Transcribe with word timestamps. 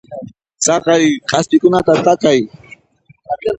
Chaqay 0.63 1.03
k'aspikunata 1.29 1.93
takay. 2.05 2.39